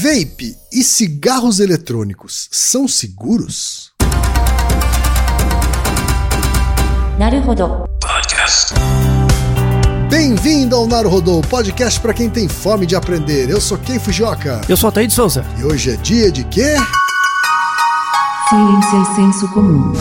[0.00, 3.90] Vape e cigarros eletrônicos são seguros?
[7.18, 7.84] Naruhodo.
[8.00, 8.74] Podcast.
[10.08, 13.50] Bem-vindo ao Naruhodo, podcast para quem tem fome de aprender.
[13.50, 14.60] Eu sou Ken Fujioka.
[14.68, 15.44] Eu sou Ataíde Souza.
[15.58, 16.76] E hoje é dia de quê?
[18.48, 19.94] Ciência e senso comum.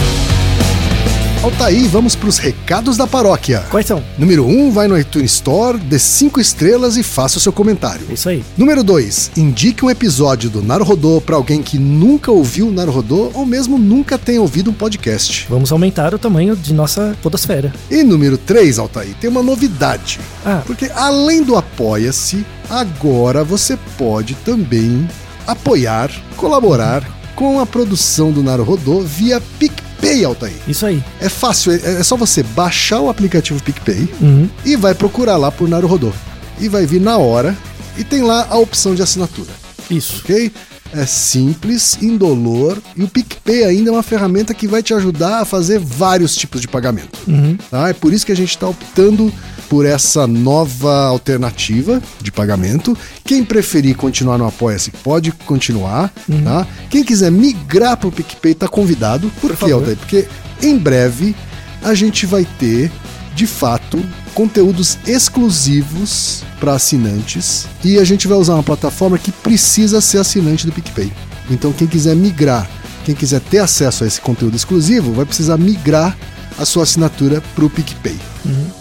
[1.44, 3.64] Altaí, vamos para os recados da paróquia.
[3.70, 4.04] Quais são?
[4.18, 8.06] Número 1, um, vai no iTunes Store, dê 5 estrelas e faça o seu comentário.
[8.12, 8.44] Isso aí.
[8.58, 13.46] Número 2, indique um episódio do Naruhodô para alguém que nunca ouviu o Naruhodô ou
[13.46, 15.46] mesmo nunca tenha ouvido um podcast.
[15.50, 17.72] Vamos aumentar o tamanho de nossa podosfera.
[17.90, 20.20] E número 3, Altair, tem uma novidade.
[20.46, 25.08] Ah, Porque além do Apoia-se, agora você pode também
[25.46, 29.87] apoiar, colaborar com a produção do Naruhodô via PicPay,
[30.26, 30.54] Altair.
[30.68, 31.04] isso aí.
[31.20, 34.50] É fácil, é é só você baixar o aplicativo PicPay Uhum.
[34.66, 36.12] e vai procurar lá por Naruhodô.
[36.60, 37.56] E vai vir na hora
[37.98, 39.50] e tem lá a opção de assinatura,
[39.90, 40.22] Isso.
[40.24, 40.52] ok?
[40.94, 45.46] É simples, indolor e o PicPay ainda é uma ferramenta que vai te ajudar a
[45.46, 47.20] fazer vários tipos de pagamento.
[47.28, 47.58] Uhum.
[47.70, 47.90] Tá?
[47.90, 49.32] É por isso que a gente está optando
[49.70, 52.98] por essa nova alternativa de pagamento.
[53.24, 56.12] Quem preferir continuar no Apoia-se pode continuar.
[56.44, 56.68] Tá?
[56.90, 59.32] Quem quiser migrar para o PicPay está convidado.
[59.42, 59.74] Por, quê, favor.
[59.76, 59.98] Aldair?
[59.98, 60.28] Porque
[60.62, 61.36] em breve
[61.84, 62.92] a gente vai ter,
[63.38, 64.04] de fato,
[64.34, 70.66] conteúdos exclusivos para assinantes e a gente vai usar uma plataforma que precisa ser assinante
[70.66, 71.14] do PicPay.
[71.48, 72.68] Então quem quiser migrar,
[73.06, 76.18] quem quiser ter acesso a esse conteúdo exclusivo, vai precisar migrar
[76.58, 78.18] a sua assinatura para o PicPay.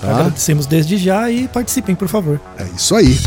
[0.01, 0.11] Tá?
[0.11, 2.41] Agradecemos desde já e participem, por favor.
[2.59, 3.21] É isso aí.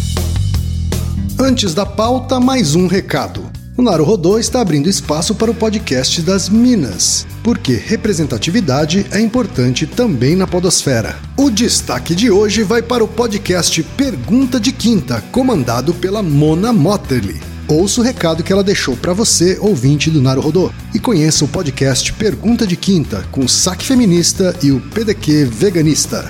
[1.39, 3.58] Antes da pauta, mais um recado.
[3.79, 10.35] O Naruhodô está abrindo espaço para o podcast das Minas, porque representatividade é importante também
[10.35, 11.17] na podosfera.
[11.37, 17.39] O destaque de hoje vai para o podcast Pergunta de Quinta, comandado pela Mona Motterly.
[17.69, 22.11] Ouça o recado que ela deixou para você, ouvinte do Naruhodô, e conheça o podcast
[22.11, 26.29] Pergunta de Quinta, com o Saque Feminista e o PDQ Veganista.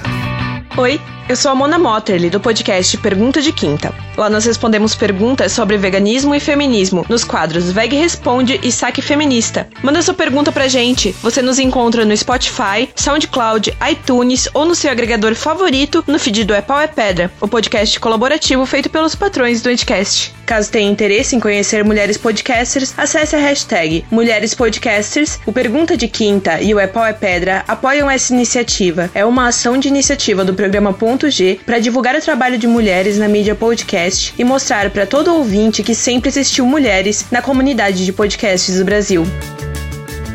[0.78, 3.92] Oi, eu sou a Mona Motterly, do podcast Pergunta de Quinta.
[4.20, 9.70] Lá nós respondemos perguntas sobre veganismo e feminismo nos quadros Veg Responde e Saque Feminista.
[9.82, 11.16] Manda sua pergunta pra gente.
[11.22, 16.54] Você nos encontra no Spotify, SoundCloud, iTunes ou no seu agregador favorito no feed do
[16.54, 20.34] É Pau é Pedra, o podcast colaborativo feito pelos patrões do Anticast.
[20.46, 25.40] Caso tenha interesse em conhecer mulheres podcasters, acesse a hashtag Mulheres Podcasters.
[25.46, 29.10] O Pergunta de Quinta e o É Pau é Pedra apoiam essa iniciativa.
[29.14, 33.18] É uma ação de iniciativa do programa Ponto G para divulgar o trabalho de mulheres
[33.18, 38.12] na mídia podcast e mostrar para todo ouvinte que sempre existiu mulheres na comunidade de
[38.12, 39.24] podcasts do Brasil.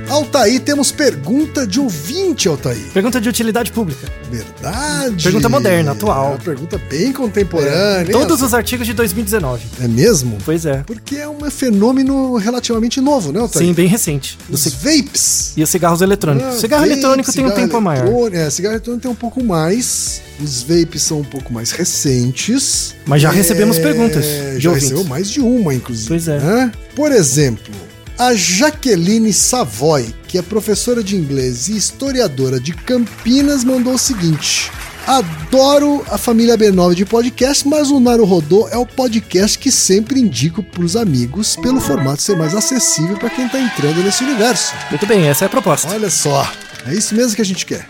[0.09, 2.79] Altaí, temos pergunta de ouvinte, Altaí.
[2.93, 4.07] Pergunta de utilidade pública.
[4.31, 5.23] Verdade.
[5.25, 6.27] Pergunta moderna, atual.
[6.27, 8.13] É uma pergunta bem contemporânea.
[8.13, 9.65] Todos Essa- os artigos de 2019.
[9.83, 10.39] É mesmo?
[10.45, 10.83] Pois é.
[10.87, 13.67] Porque é um fenômeno relativamente novo, né, Altaí?
[13.67, 14.39] Sim, bem recente.
[14.51, 15.53] Os vapes.
[15.57, 16.55] E os cigarros eletrônicos.
[16.57, 18.35] Ah, cigarro vape, eletrônico tem um cigarro tempo maior.
[18.35, 20.21] É, cigarro eletrônico tem um pouco mais.
[20.41, 22.95] Os vapes são um pouco mais recentes.
[23.07, 24.25] Mas já É, recebemos perguntas
[24.59, 24.91] Já ouvintes.
[24.91, 26.09] recebeu mais de uma, inclusive.
[26.09, 26.39] Pois é.
[26.39, 26.73] né?
[26.95, 27.73] Por exemplo,
[28.19, 34.71] a Jaqueline Savoy, que é professora de inglês e historiadora de Campinas, mandou o seguinte.
[35.07, 40.63] Adoro a família B9 de podcast, mas o Naruhodô é o podcast que sempre indico
[40.63, 44.73] para os amigos pelo formato ser mais acessível para quem está entrando nesse universo.
[44.89, 45.89] Muito bem, essa é a proposta.
[45.91, 46.51] Olha só,
[46.87, 47.87] é isso mesmo que a gente quer.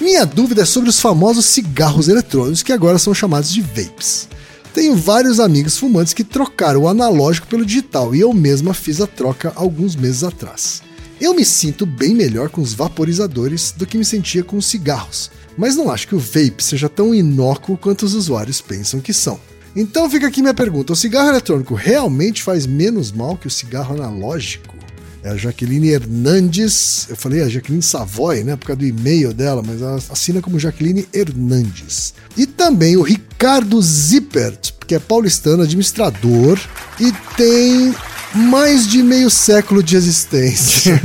[0.00, 4.28] Minha dúvida é sobre os famosos cigarros eletrônicos que agora são chamados de vapes.
[4.74, 9.06] Tenho vários amigos fumantes que trocaram o analógico pelo digital e eu mesma fiz a
[9.06, 10.82] troca alguns meses atrás.
[11.20, 15.30] Eu me sinto bem melhor com os vaporizadores do que me sentia com os cigarros,
[15.58, 19.38] mas não acho que o vape seja tão inócuo quanto os usuários pensam que são.
[19.76, 23.94] Então fica aqui minha pergunta: o cigarro eletrônico realmente faz menos mal que o cigarro
[23.94, 24.81] analógico?
[25.22, 27.06] É a Jaqueline Hernandes.
[27.08, 28.56] Eu falei a Jaqueline Savoy, né?
[28.56, 32.14] Por causa do e-mail dela, mas ela assina como Jaqueline Hernandes.
[32.36, 36.58] E também o Ricardo Zippert, que é paulistano, administrador
[36.98, 37.94] e tem
[38.34, 41.00] mais de meio século de existência.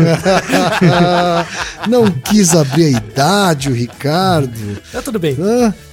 [1.88, 4.82] Não quis abrir a idade, o Ricardo.
[4.92, 5.38] Tá tudo bem.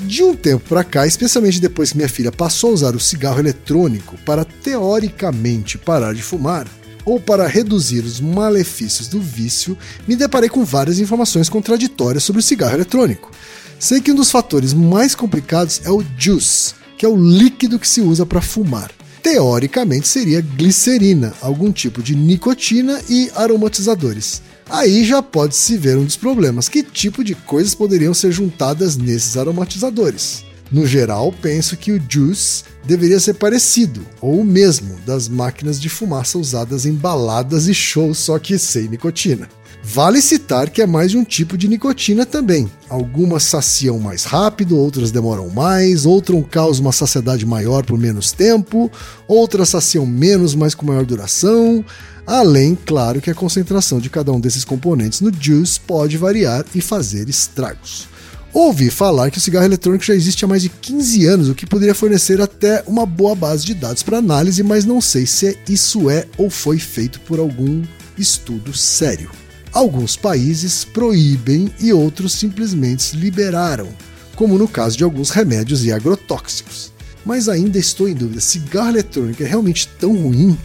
[0.00, 3.40] De um tempo pra cá, especialmente depois que minha filha passou a usar o cigarro
[3.40, 6.66] eletrônico para teoricamente parar de fumar,
[7.04, 12.42] ou para reduzir os malefícios do vício, me deparei com várias informações contraditórias sobre o
[12.42, 13.30] cigarro eletrônico.
[13.78, 17.88] Sei que um dos fatores mais complicados é o juice, que é o líquido que
[17.88, 18.90] se usa para fumar.
[19.22, 24.42] Teoricamente seria glicerina, algum tipo de nicotina e aromatizadores.
[24.68, 28.96] Aí já pode se ver um dos problemas: que tipo de coisas poderiam ser juntadas
[28.96, 30.44] nesses aromatizadores?
[30.70, 35.88] No geral, penso que o Juice deveria ser parecido, ou o mesmo, das máquinas de
[35.88, 39.48] fumaça usadas em baladas e shows, só que sem nicotina.
[39.86, 42.70] Vale citar que é mais de um tipo de nicotina também.
[42.88, 48.90] Algumas saciam mais rápido, outras demoram mais, outras causam uma saciedade maior por menos tempo,
[49.28, 51.84] outras saciam menos, mas com maior duração.
[52.26, 56.80] Além, claro, que a concentração de cada um desses componentes no juice pode variar e
[56.80, 58.08] fazer estragos.
[58.54, 61.66] Ouvi falar que o cigarro eletrônico já existe há mais de 15 anos, o que
[61.66, 66.08] poderia fornecer até uma boa base de dados para análise, mas não sei se isso
[66.08, 67.82] é ou foi feito por algum
[68.16, 69.28] estudo sério.
[69.72, 73.88] Alguns países proíbem e outros simplesmente liberaram,
[74.36, 76.92] como no caso de alguns remédios e agrotóxicos.
[77.26, 80.56] Mas ainda estou em dúvida: cigarro eletrônico é realmente tão ruim?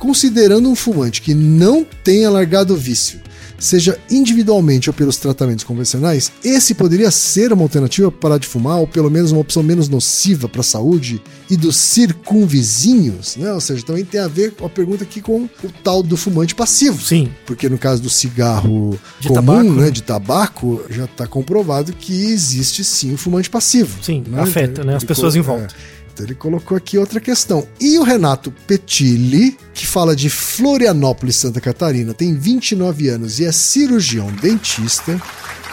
[0.00, 3.20] Considerando um fumante que não tenha largado o vício
[3.58, 8.78] seja individualmente ou pelos tratamentos convencionais, esse poderia ser uma alternativa para parar de fumar,
[8.78, 13.52] ou pelo menos uma opção menos nociva para a saúde e dos circunvizinhos, né?
[13.52, 16.54] Ou seja, também tem a ver com a pergunta aqui com o tal do fumante
[16.54, 17.02] passivo.
[17.02, 17.30] Sim.
[17.44, 19.90] Porque no caso do cigarro De comum, tabaco, né, né?
[19.90, 24.02] de tabaco, já está comprovado que existe sim o fumante passivo.
[24.02, 24.40] Sim, né?
[24.42, 25.74] afeta, né, as pessoas em volta.
[25.92, 25.95] é.
[26.22, 27.66] Ele colocou aqui outra questão.
[27.80, 33.52] E o Renato Petilli, que fala de Florianópolis, Santa Catarina, tem 29 anos e é
[33.52, 35.20] cirurgião dentista,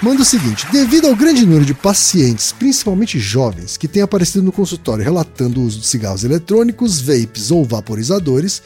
[0.03, 4.51] manda o seguinte: devido ao grande número de pacientes, principalmente jovens, que têm aparecido no
[4.51, 8.61] consultório relatando o uso de cigarros eletrônicos, vapes ou vaporizadores,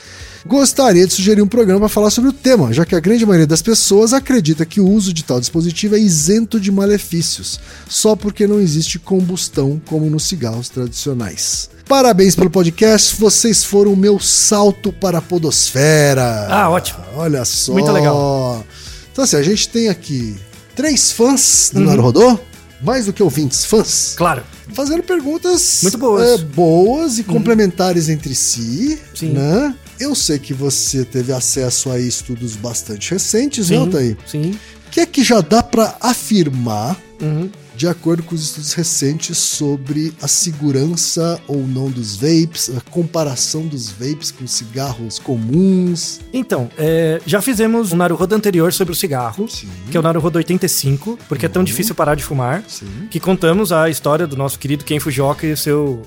[0.46, 3.46] gostaria de sugerir um programa para falar sobre o tema, já que a grande maioria
[3.46, 8.48] das pessoas acredita que o uso de tal dispositivo é isento de malefícios, só porque
[8.48, 11.70] não existe combustão como nos cigarros tradicionais.
[11.88, 16.48] Parabéns pelo podcast, vocês foram o meu salto para a podosfera.
[16.50, 17.00] Ah, ótimo.
[17.16, 17.72] Olha só.
[17.74, 18.66] Muito legal.
[19.12, 20.36] Então assim, a gente tem aqui
[20.78, 21.82] três fãs Uhum.
[21.82, 22.40] do Naruhodô,
[22.82, 24.44] mais do que ouvintes, fãs Claro.
[24.74, 26.40] fazendo perguntas Muito boas.
[26.40, 29.32] é, boas e complementares entre si, Sim.
[29.32, 29.76] né?
[30.00, 33.78] Eu sei que você teve acesso a estudos bastante recentes, Sim.
[33.78, 34.16] Altair?
[34.26, 34.52] Sim.
[34.88, 37.50] O que é que já dá pra afirmar, Uhum.
[37.78, 43.68] De acordo com os estudos recentes, sobre a segurança ou não dos vapes, a comparação
[43.68, 46.20] dos vapes com cigarros comuns?
[46.34, 49.70] Então, é, já fizemos um Naruhodo anterior sobre o cigarro, Sim.
[49.92, 53.08] que é o Naruhodo 85, porque é tão difícil parar de fumar, Sim.
[53.12, 56.02] que contamos a história do nosso querido Ken Fujioka e seu,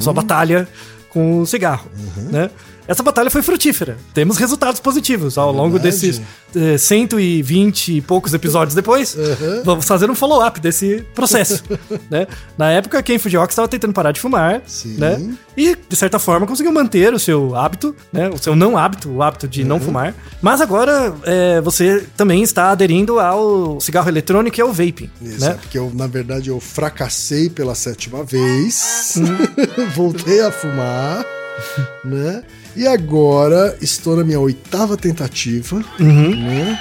[0.00, 0.68] sua batalha
[1.08, 1.88] com o cigarro,
[2.32, 2.50] né?
[2.92, 3.96] Essa batalha foi frutífera.
[4.14, 5.96] Temos resultados positivos ao longo Verdade.
[5.96, 6.20] desses
[6.54, 9.14] eh, 120 e poucos episódios depois.
[9.14, 9.62] Uhum.
[9.64, 11.64] Vamos fazer um follow-up desse processo,
[12.10, 12.26] né?
[12.56, 14.96] Na época, Ken Fujioka estava tentando parar de fumar, Sim.
[14.98, 15.34] né?
[15.56, 18.28] E, de certa forma, conseguiu manter o seu hábito, né?
[18.28, 19.68] O seu não hábito, o hábito de Uhum.
[19.68, 20.14] não fumar.
[20.40, 25.48] Mas agora, é, você também está aderindo ao cigarro eletrônico e ao vaping, Isso, é
[25.48, 25.58] né?
[25.60, 29.86] porque eu, na verdade, eu fracassei pela sétima vez, Uhum.
[29.96, 31.24] voltei a fumar,
[32.04, 32.42] né?
[32.76, 36.30] E agora estou na minha oitava tentativa, Uhum.
[36.36, 36.78] né?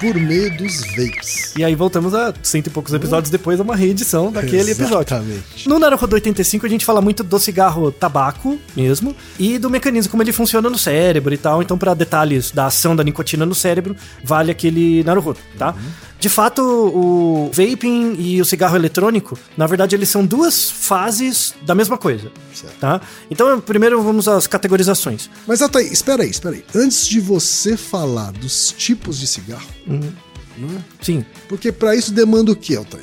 [0.00, 1.54] Por meio dos vapes.
[1.56, 5.14] E aí voltamos a cento e poucos episódios depois a uma reedição daquele episódio.
[5.14, 5.68] Exatamente.
[5.68, 10.20] No Naruhodo 85 a gente fala muito do cigarro tabaco mesmo e do mecanismo como
[10.24, 11.62] ele funciona no cérebro e tal.
[11.62, 15.72] Então, para detalhes da ação da nicotina no cérebro, vale aquele Naruhodo, tá?
[16.22, 21.74] De fato, o vaping e o cigarro eletrônico, na verdade, eles são duas fases da
[21.74, 22.78] mesma coisa, Certo.
[22.78, 23.00] tá?
[23.28, 25.28] Então, primeiro vamos às categorizações.
[25.48, 26.64] Mas, Altair, espera aí, espera aí.
[26.76, 30.12] Antes de você falar dos tipos de cigarro, Uhum.
[30.58, 30.84] né?
[31.00, 33.02] Sim, Porque para isso demanda o quê, Altair?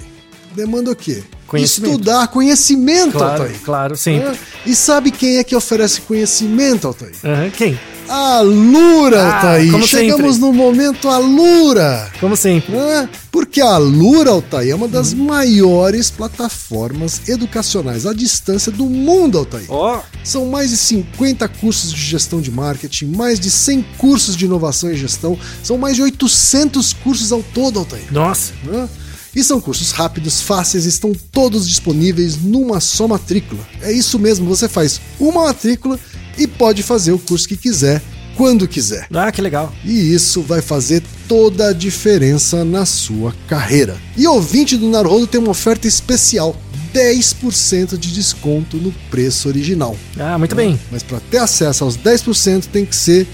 [0.56, 1.22] Demanda o quê?
[1.46, 1.92] Conhecimento.
[1.92, 3.60] Estudar conhecimento, claro, Altair.
[3.66, 4.30] claro, sempre.
[4.30, 4.38] né?
[4.66, 7.16] E sabe quem é que oferece conhecimento, Altair?
[7.26, 7.78] Aham, Quem?
[8.10, 9.72] A Lura, Ah, Altair.
[9.72, 10.42] como Chegamos sempre.
[10.42, 12.12] no momento Alura.
[12.20, 12.76] Como sempre.
[12.76, 13.08] né?
[13.32, 19.66] Porque a Lura, Altair, é uma das maiores plataformas educacionais à distância do mundo, Altair.
[19.70, 24.46] Ó, São mais de 50 cursos de gestão de marketing, mais de 100 cursos de
[24.46, 28.04] inovação e gestão, são mais de 800 cursos ao todo, Altair.
[28.12, 28.54] nossa.
[28.64, 28.90] né?
[29.36, 33.62] E são cursos rápidos, fáceis, estão todos disponíveis numa só matrícula.
[33.82, 36.00] É isso mesmo, você faz uma matrícula
[36.40, 38.02] e pode fazer o curso que quiser,
[38.36, 39.06] quando quiser.
[39.14, 39.74] Ah, que legal.
[39.84, 43.98] E isso vai fazer toda a diferença na sua carreira.
[44.16, 46.56] E ouvinte do Naruhodo tem uma oferta especial.
[46.94, 49.96] 10% de desconto no preço original.
[50.18, 50.80] Ah, muito bem.
[50.90, 53.28] Mas para ter acesso aos 10% tem que ser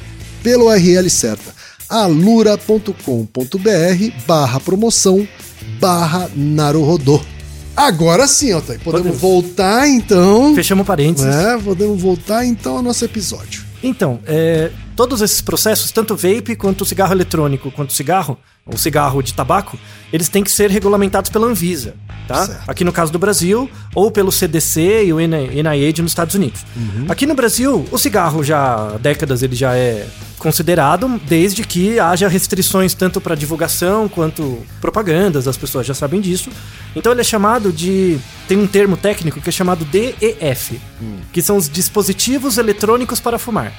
[0.44, 1.54] pela URL certa.
[1.88, 2.94] alura.com.br
[4.28, 5.26] barra promoção
[5.80, 7.22] barra Naruhodô.
[7.76, 9.22] Agora sim, Altair, podemos Podemos.
[9.22, 10.56] voltar então.
[10.56, 11.34] Fechamos parênteses.
[11.34, 13.64] É, podemos voltar então ao nosso episódio.
[13.84, 18.38] Então, é, todos esses processos, tanto o vape quanto o cigarro eletrônico, quanto o cigarro,
[18.74, 19.78] o cigarro de tabaco,
[20.12, 21.94] eles têm que ser regulamentados pela Anvisa,
[22.28, 22.48] tá?
[22.48, 22.68] Certo.
[22.68, 26.66] Aqui no caso do Brasil, ou pelo CDC e o NIH nos Estados Unidos.
[27.08, 30.08] Aqui no Brasil, o cigarro já há décadas ele já é
[30.40, 36.50] considerado desde que haja restrições tanto para divulgação quanto propagandas, as pessoas já sabem disso.
[36.96, 38.18] Então ele é chamado de
[38.48, 40.82] tem um termo técnico que é chamado DEF,
[41.32, 43.72] que são os dispositivos eletrônicos para fumar,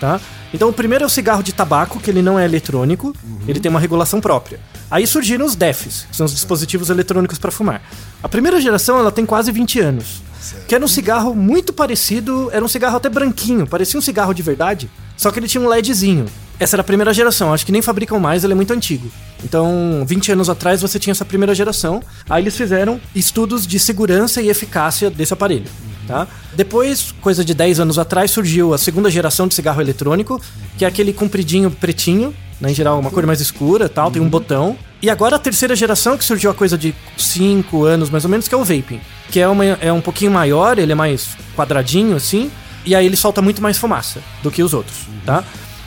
[0.00, 0.18] tá?
[0.52, 3.14] Então o primeiro é o cigarro de tabaco, que ele não é eletrônico,
[3.48, 4.60] ele tem uma regulação própria.
[4.90, 7.82] Aí surgiram os DEFs, que são os dispositivos eletrônicos para fumar.
[8.22, 10.22] A primeira geração ela tem quase 20 anos.
[10.66, 14.42] Que era um cigarro muito parecido, era um cigarro até branquinho, parecia um cigarro de
[14.42, 16.26] verdade, só que ele tinha um LEDzinho.
[16.58, 19.10] Essa era a primeira geração, acho que nem fabricam mais, ele é muito antigo.
[19.42, 24.42] Então, 20 anos atrás você tinha essa primeira geração, aí eles fizeram estudos de segurança
[24.42, 25.66] e eficácia desse aparelho.
[26.12, 26.28] Tá?
[26.54, 30.38] Depois, coisa de 10 anos atrás, surgiu a segunda geração de cigarro eletrônico,
[30.76, 34.28] que é aquele compridinho pretinho, né, em geral uma cor mais escura tal, tem um
[34.28, 34.76] botão.
[35.00, 38.46] E agora a terceira geração, que surgiu a coisa de 5 anos mais ou menos,
[38.46, 39.00] que é o vaping.
[39.30, 42.50] Que é, uma, é um pouquinho maior, ele é mais quadradinho assim,
[42.84, 45.42] e aí ele solta muito mais fumaça do que os outros, tá?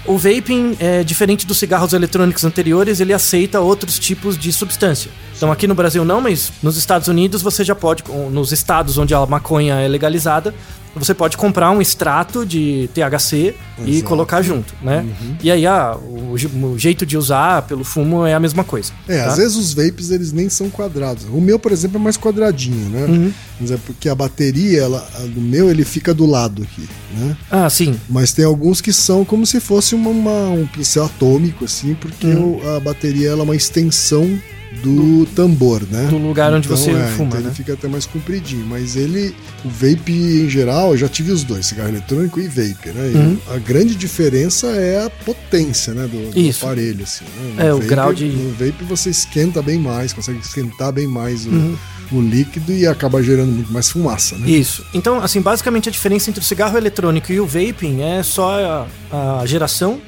[0.08, 5.10] O vaping, é diferente dos cigarros eletrônicos anteriores, ele aceita outros tipos de substância.
[5.36, 9.16] Então aqui no Brasil não, mas nos Estados Unidos você já pode, nos estados onde
[9.16, 10.54] a maconha é legalizada,
[10.96, 14.06] você pode comprar um extrato de THC e Exato.
[14.08, 15.06] colocar junto, né?
[15.44, 18.94] E aí ah, o, o jeito de usar pelo fumo é a mesma coisa.
[19.08, 19.28] É, tá?
[19.28, 21.26] às vezes os vapes eles nem são quadrados.
[21.26, 23.06] O meu, por exemplo, é mais quadradinho, né?
[23.06, 23.34] Uhum.
[23.60, 26.88] Mas é porque a bateria, ela, a do meu, ele fica do lado aqui,
[27.18, 27.38] né?
[27.52, 28.00] Ah, sim.
[28.10, 32.28] Mas tem alguns que são como se fosse uma, uma- um pincel atômico, assim, porque
[32.28, 32.62] Uhum.
[32.64, 34.40] o- a bateria ela é uma extensão
[34.84, 36.08] do tambor, né?
[36.10, 37.48] Do lugar onde você é, fuma, então né?
[37.48, 38.66] ele fica até mais compridinho.
[38.66, 42.90] Mas ele, o vape em geral, eu já tive os dois, cigarro eletrônico e vape,
[42.94, 43.12] né?
[43.14, 43.38] E Uhum.
[43.50, 46.08] A grande diferença é a potência, né?
[46.08, 47.26] Do, do aparelho, assim.
[47.56, 47.68] Né?
[47.68, 51.50] É, o grau de- No vape você esquenta bem mais, consegue esquentar bem mais o,
[51.50, 51.76] Uhum.
[52.12, 54.50] o líquido e acaba gerando muito mais fumaça, né?
[54.50, 54.86] Isso.
[54.94, 59.40] Então, assim, basicamente a diferença entre o cigarro eletrônico e o vaping é só a,
[59.42, 60.00] a geração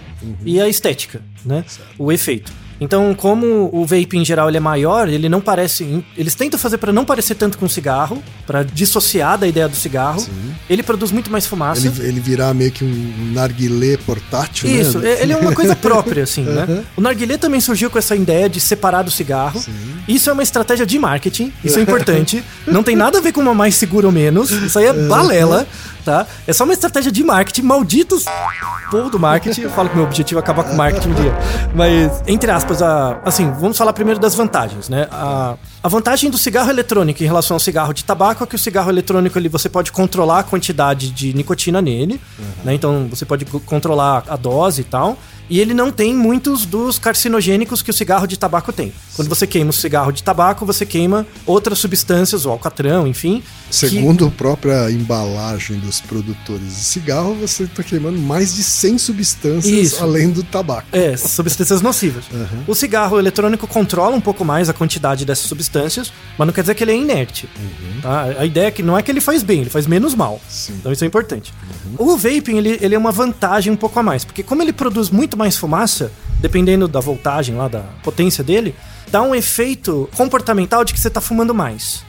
[0.46, 1.64] e a estética, né?
[1.98, 2.52] O efeito.
[2.80, 6.04] Então, como o vape em geral ele é maior, ele não parece.
[6.16, 10.26] Eles tentam fazer para não parecer tanto com cigarro, para dissociar da ideia do cigarro.
[10.70, 11.88] Ele produz muito mais fumaça.
[11.88, 15.22] Ele, ele virar meio que um narguilé portátil, Isso, né?
[15.22, 16.84] ele é uma coisa própria, assim, né?
[16.96, 19.64] O narguilé também surgiu com essa ideia de separar do cigarro.
[20.08, 22.44] Isso é uma estratégia de marketing, isso é importante.
[22.66, 24.52] Não tem nada a ver com uma mais segura ou menos.
[24.52, 25.68] Isso aí é balela,
[26.08, 26.26] tá?
[26.48, 27.62] É só uma estratégia de marketing.
[27.64, 28.24] Malditos
[28.90, 29.62] povo do marketing.
[29.62, 31.34] Eu falo que meu objetivo é acabar com o marketing um dia.
[31.76, 35.08] Mas, entre aspas, a, assim, vamos falar primeiro das vantagens, né?
[35.12, 38.60] A, a vantagem do cigarro eletrônico em relação ao cigarro de tabaco é que o
[38.60, 42.20] cigarro eletrônico ele, você pode controlar a quantidade de nicotina nele,
[42.64, 42.74] né?
[42.74, 45.18] Então você pode co- controlar a dose e tal.
[45.50, 48.92] E ele não tem muitos dos carcinogênicos que o cigarro de tabaco tem.
[49.16, 53.42] Quando você queima o cigarro de tabaco, você queima outras substâncias, o alcatrão, enfim.
[53.70, 58.98] que- Segundo a própria embalagem dos produtores de cigarro, você está queimando mais de 100
[58.98, 60.02] substâncias Isso.
[60.04, 60.88] além do tabaco.
[60.92, 62.26] É, substâncias nocivas.
[62.68, 66.76] O cigarro eletrônico controla um pouco mais a quantidade dessas substâncias, mas não quer dizer
[66.76, 67.50] que ele é inerte.
[68.02, 68.24] tá?
[68.40, 70.40] A ideia é que não é que ele faz bem, ele faz menos mal.
[70.50, 70.74] Sim.
[70.80, 71.54] Então isso é importante.
[71.98, 75.10] O vaping, ele, ele é uma vantagem um pouco a mais, porque como ele produz
[75.10, 78.76] muito mais fumaça, dependendo da voltagem lá, da potência dele,
[79.12, 82.04] dá um efeito comportamental de que você tá fumando mais.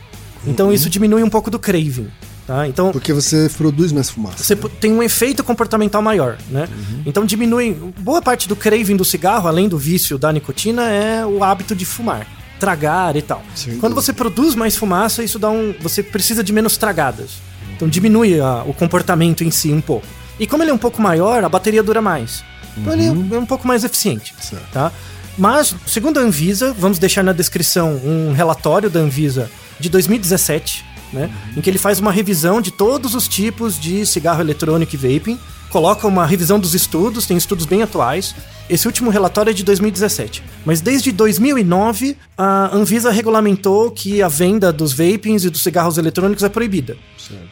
[0.46, 2.08] Então isso diminui um pouco do craving.
[2.46, 2.66] Tá?
[2.66, 4.42] Então, Porque você produz mais fumaça.
[4.42, 6.66] você p- tem um efeito comportamental maior, né?
[7.04, 7.74] Então diminui.
[7.98, 11.84] Boa parte do craving do cigarro, além do vício da nicotina, é o hábito de
[11.84, 12.26] fumar.
[12.58, 13.42] Tragar e tal.
[13.80, 15.74] Quando você produz mais fumaça, isso dá um.
[15.80, 17.32] Você precisa de menos tragadas.
[17.76, 20.06] Então diminui a- o comportamento em si um pouco.
[20.40, 22.42] E como ele é um pouco maior, a bateria dura mais.
[22.80, 24.34] Então ele é um pouco mais eficiente.
[24.40, 24.70] Certo.
[24.72, 24.92] Tá?
[25.36, 31.30] Mas, segundo a Anvisa, vamos deixar na descrição um relatório da Anvisa de 2017, né?
[31.56, 35.38] Em que ele faz uma revisão de todos os tipos de cigarro eletrônico e vaping,
[35.70, 38.34] coloca uma revisão dos estudos, tem estudos bem atuais.
[38.68, 40.42] Esse último relatório é de 2017.
[40.64, 46.42] Mas desde 2009, a Anvisa regulamentou que a venda dos vapings e dos cigarros eletrônicos
[46.42, 46.96] é proibida.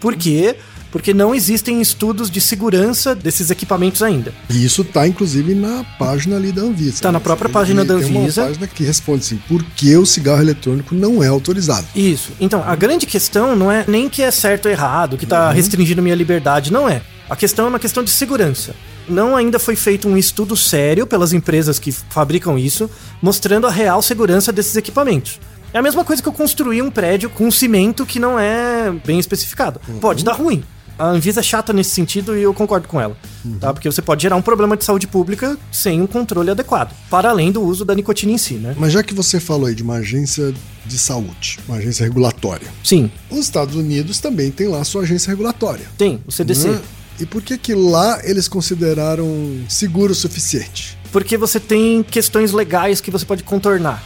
[0.01, 0.57] Por quê?
[0.97, 4.33] Porque não existem estudos de segurança desses equipamentos ainda.
[4.49, 7.03] E isso tá, inclusive, na página ali da Anvisa.
[7.03, 7.23] Tá na né?
[7.23, 8.41] própria Tem- página da Tem Anvisa.
[8.41, 11.87] uma página que responde assim, por que o cigarro eletrônico não é autorizado?
[11.95, 12.33] Isso.
[12.41, 16.01] Então, a grande questão não é nem que é certo ou errado, que tá restringindo
[16.01, 17.03] minha liberdade, não é.
[17.29, 18.75] A questão é uma questão de segurança.
[19.07, 22.89] Não ainda foi feito um estudo sério pelas empresas que fabricam isso,
[23.21, 25.39] mostrando a real segurança desses equipamentos.
[25.75, 29.19] É a mesma coisa que eu construir um prédio com cimento que não é bem
[29.19, 29.79] especificado.
[30.01, 30.65] Pode dar ruim.
[30.99, 33.17] A Anvisa é chata nesse sentido e eu concordo com ela,
[33.61, 33.73] tá?
[33.73, 37.53] Porque você pode gerar um problema de saúde pública sem um controle adequado, para além
[37.53, 38.75] do uso da nicotina em si, né?
[38.79, 40.55] Mas já que você falou aí de uma agência
[40.87, 45.87] de saúde, uma agência regulatória, Sim, os Estados Unidos também tem lá sua agência regulatória.
[45.99, 46.69] tem, o CDC.
[46.69, 46.81] né?
[47.19, 49.27] E por que que lá eles consideraram
[49.69, 50.99] seguro o suficiente?
[51.11, 54.03] Porque você tem questões legais que você pode contornar.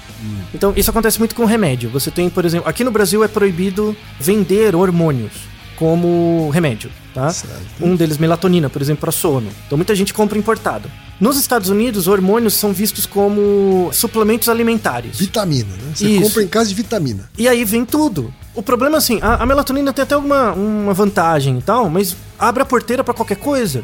[0.55, 1.91] Então, isso acontece muito com remédio.
[1.91, 5.50] Você tem, por exemplo, aqui no Brasil é proibido vender hormônios
[5.81, 7.35] como remédio, tá?
[7.81, 9.49] Um deles melatonina, por exemplo, para sono.
[9.67, 10.91] Então muita gente compra importado.
[11.19, 15.19] Nos Estados Unidos, hormônios são vistos como suplementos alimentares.
[15.19, 15.93] Vitamina, né?
[15.95, 16.23] Você Isso.
[16.23, 17.31] compra em casa de vitamina.
[17.39, 18.33] E aí vem tudo.
[18.55, 22.15] O problema é assim, a, a melatonina tem até alguma uma vantagem e tal, mas
[22.39, 23.83] abre a porteira pra qualquer coisa.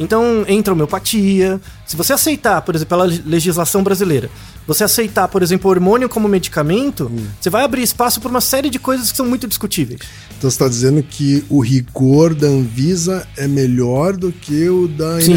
[0.00, 1.60] Então entra homeopatia.
[1.86, 4.28] Se você aceitar, por exemplo, pela legislação brasileira,
[4.66, 7.10] você aceitar, por exemplo, hormônio como medicamento,
[7.40, 10.00] você vai abrir espaço pra uma série de coisas que são muito discutíveis.
[10.38, 15.20] Então você está dizendo que o rigor da Anvisa é melhor do que o da
[15.20, 15.32] Sim.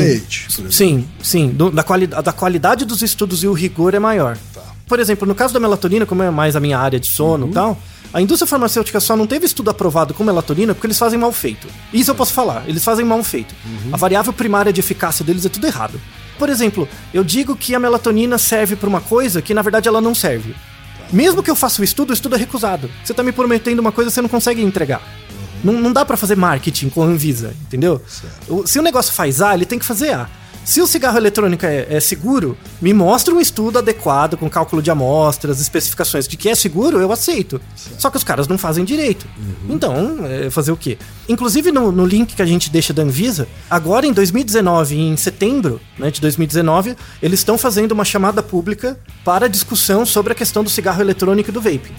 [0.69, 1.47] Sim, sim.
[1.49, 4.37] Do- da, quali da qualidade dos estudos e o rigor é maior.
[4.87, 7.51] Por exemplo, no caso da melatonina, como é mais a minha área de sono e
[7.51, 7.77] tal,
[8.11, 11.67] a indústria farmacêutica só não teve estudo aprovado com melatonina porque eles fazem mal feito.
[11.93, 13.53] Isso eu posso falar, eles fazem mal feito.
[13.93, 15.99] A variável primária de eficácia deles é tudo errado.
[16.39, 20.01] Por exemplo, eu digo que a melatonina serve para uma coisa que na verdade ela
[20.01, 20.55] não serve.
[21.11, 22.89] Mesmo que eu faça o estudo, o estudo é recusado.
[23.03, 25.01] Você tá me prometendo uma coisa que você não consegue entregar.
[25.63, 28.01] Não, não dá pra fazer marketing com a Anvisa, entendeu?
[28.47, 30.29] O- se o negócio faz A, ele tem que fazer A.
[30.69, 34.91] Se o cigarro eletrônico é, é seguro, me mostra um estudo adequado, com cálculo de
[34.91, 37.59] amostras, especificações de que é seguro, eu aceito.
[37.97, 39.25] Só que os caras não fazem direito.
[39.67, 40.99] Então, é, fazer o quê?
[41.27, 45.81] Inclusive no, no link que a gente deixa da Anvisa, agora em 2019, em setembro
[45.97, 50.69] né, de 2019, eles estão fazendo uma chamada pública para discussão sobre a questão do
[50.69, 51.91] cigarro eletrônico e do vape.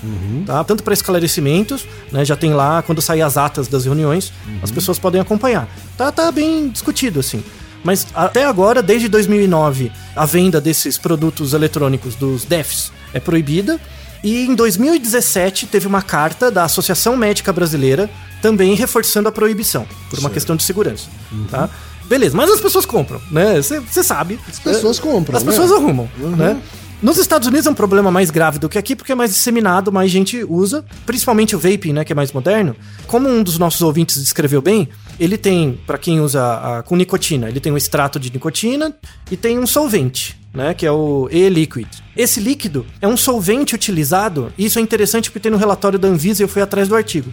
[0.46, 0.62] Tá?
[0.62, 4.96] Tanto para esclarecimentos, né, já tem lá, quando sair as atas das reuniões, as pessoas
[4.96, 5.68] podem acompanhar.
[5.96, 7.42] Tá, tá bem discutido, assim.
[7.82, 13.80] Mas até agora, desde 2009, a venda desses produtos eletrônicos, dos DEFs, é proibida.
[14.22, 18.10] E em 2017 teve uma carta da Associação Médica Brasileira
[18.42, 21.08] também reforçando a proibição, por uma questão de segurança.
[21.50, 21.70] Tá?
[22.04, 23.60] Beleza, mas as pessoas compram, né?
[23.62, 24.38] Você sabe.
[24.48, 25.50] As pessoas compram, As né?
[25.50, 26.60] pessoas arrumam, né?
[27.02, 29.90] Nos Estados Unidos é um problema mais grave do que aqui, porque é mais disseminado,
[29.90, 32.76] mais gente usa, principalmente o vaping, né, que é mais moderno.
[33.06, 34.86] Como um dos nossos ouvintes descreveu bem,
[35.18, 38.94] ele tem, pra quem usa a- com nicotina, ele tem um extrato de nicotina
[39.30, 41.88] e tem um solvente, né, que é o E-liquid.
[42.14, 46.06] Esse líquido é um solvente utilizado, e isso é interessante porque tem no relatório da
[46.06, 47.32] Anvisa e eu fui atrás do artigo.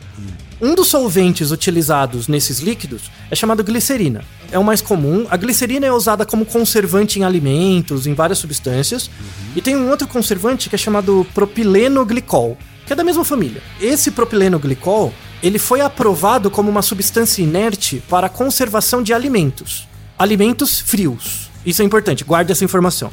[0.60, 4.24] Um dos solventes utilizados nesses líquidos é chamado glicerina.
[4.52, 5.28] É o mais comum.
[5.30, 9.10] A glicerina é usada como conservante em alimentos, em várias substâncias.
[9.56, 13.62] E tem um outro conservante que é chamado propilenoglicol, que é da mesma família.
[13.80, 19.88] Esse propilenoglicol, ele foi aprovado como uma substância inerte para conservação de alimentos.
[20.18, 21.47] Alimentos frios.
[21.66, 23.12] Isso é importante, guarde essa informação.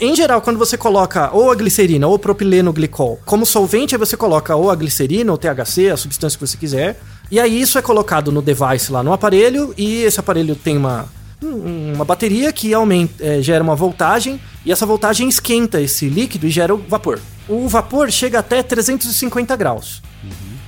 [0.00, 4.16] Em geral, quando você coloca ou a glicerina ou o propilenoglicol como solvente, aí você
[4.16, 7.00] coloca ou a glicerina ou THC, a substância que você quiser.
[7.30, 11.06] E aí isso é colocado no device lá no aparelho e esse aparelho tem uma,
[11.42, 16.46] um- uma bateria que aumenta, eh, gera uma voltagem e essa voltagem esquenta esse líquido
[16.46, 17.18] e gera o vapor.
[17.48, 20.02] O vapor chega até 350 graus.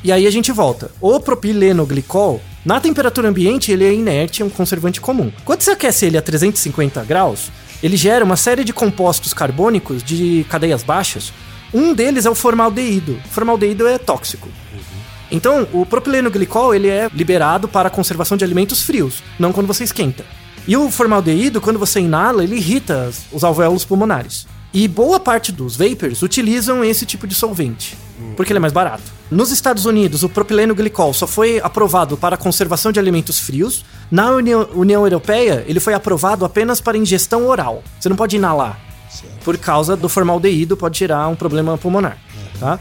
[0.02, 0.90] E aí a gente volta.
[1.00, 5.30] O propilenoglicol, na temperatura ambiente, ele é inerte, é um conservante comum.
[5.44, 7.50] Quando você aquece ele a 350 graus,
[7.82, 11.32] ele gera uma série de compostos carbônicos de cadeias baixas.
[11.72, 13.18] Um deles é o formaldeído.
[13.24, 14.48] O formaldeído é tóxico.
[15.30, 19.84] Então, o propilenoglicol ele é liberado para a conservação de alimentos frios, não quando você
[19.84, 20.24] esquenta.
[20.66, 24.46] E o formaldeído, quando você inala, ele irrita os alvéolos pulmonares.
[24.72, 27.96] E boa parte dos vapers utilizam esse tipo de solvente,
[28.36, 29.02] porque ele é mais barato.
[29.30, 33.84] Nos Estados Unidos, o propilenoglicol só foi aprovado para a conservação de alimentos frios.
[34.10, 37.82] Na União, União Europeia, ele foi aprovado apenas para ingestão oral.
[37.98, 38.78] Você não pode inalar.
[39.44, 42.18] Por causa do formaldeído, pode gerar um problema pulmonar.
[42.58, 42.78] Tá?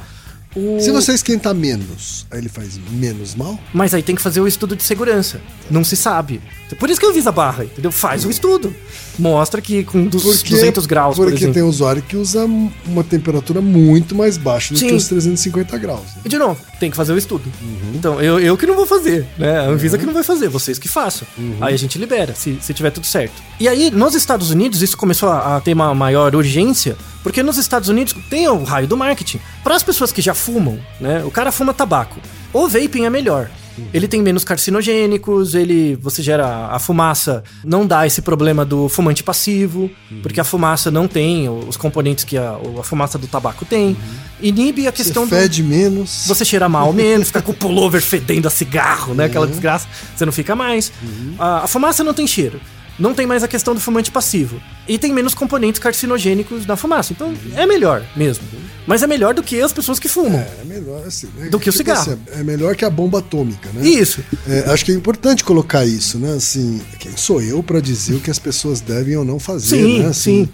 [0.56, 3.60] O- Se você esquentar menos, aí ele faz menos mal?
[3.74, 5.42] mas aí tem que fazer o estudo de segurança.
[5.70, 6.40] Não se sabe.
[6.80, 7.92] Por isso que eu avisa a barra, entendeu?
[7.92, 8.74] Faz o estudo.
[9.18, 11.54] Mostra que com dos 200 graus, por Porque exemplo.
[11.54, 12.46] tem usuário que usa
[12.88, 14.88] uma temperatura muito mais baixa do Sim.
[14.88, 16.02] que os 350 graus.
[16.02, 16.22] né?
[16.26, 17.44] E de novo, tem que fazer o estudo.
[17.62, 17.92] Uhum.
[17.94, 19.60] Então, eu, eu que não vou fazer, né?
[19.60, 21.28] A Anvisa que não vai fazer, vocês que façam.
[21.62, 23.42] Aí a gente libera, se, se tiver tudo certo.
[23.60, 27.58] E aí, nos Estados Unidos, isso começou a, a ter uma maior urgência, porque nos
[27.58, 29.40] Estados Unidos tem o raio do marketing.
[29.64, 31.24] Para as pessoas que já fumam, né?
[31.24, 32.20] O cara fuma tabaco.
[32.52, 33.50] O vaping é melhor.
[33.94, 39.24] Ele tem menos carcinogênicos, ele você gera a fumaça, não dá esse problema do fumante
[39.24, 39.90] passivo,
[40.22, 43.96] porque a fumaça não tem os componentes que a, a fumaça do tabaco tem.
[44.42, 45.30] inibe a Você questão do.
[45.36, 46.26] fede menos.
[46.28, 49.24] Você cheira mal menos, fica com o pullover fedendo a cigarro, né?
[49.24, 49.30] Uhum.
[49.30, 49.88] Aquela desgraça.
[50.16, 50.92] Você não fica mais.
[51.40, 52.60] A, a fumaça não tem cheiro.
[53.00, 54.62] Não tem mais a questão do fumante passivo.
[54.88, 57.14] E tem menos componentes carcinogênicos na fumaça.
[57.14, 58.44] Então é melhor mesmo.
[58.86, 60.40] Mas é melhor do que as pessoas que fumam.
[60.40, 61.50] É, é melhor assim, né?
[61.50, 62.02] Do que o cigarro.
[62.02, 63.88] assim, é melhor que a bomba atômica, né?
[63.88, 64.24] Isso.
[64.48, 66.34] É, acho que é importante colocar isso, né?
[66.34, 70.00] Assim, quem sou eu para dizer o que as pessoas devem ou não fazer, Sim,
[70.00, 70.08] né?
[70.08, 70.50] Assim, sim.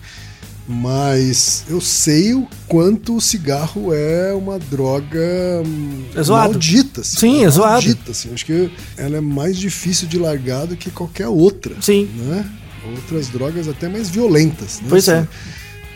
[0.71, 5.19] Mas eu sei o quanto o cigarro é uma droga
[5.65, 6.51] hum, É zoado.
[6.51, 7.01] maldita.
[7.01, 7.71] Assim, Sim, é zoado.
[7.73, 8.32] Maldita, assim.
[8.32, 11.73] Acho que ela é mais difícil de largar do que qualquer outra.
[11.82, 12.08] Sim.
[12.15, 12.47] Né?
[12.95, 14.79] Outras drogas até mais violentas.
[14.79, 14.86] Né?
[14.89, 15.27] Pois é.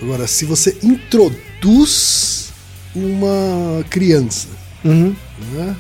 [0.02, 2.52] Agora, se você introduz
[2.96, 4.48] uma criança,
[4.84, 5.16] Uhum.
[5.54, 5.76] né?